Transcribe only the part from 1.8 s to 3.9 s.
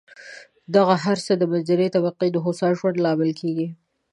طبقې د هوسا ژوند لامل کېږي.